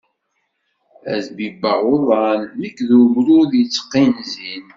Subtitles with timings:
[1.13, 4.65] Ad bibbeɣ uḍan nekk d ugrud yetqinẓin.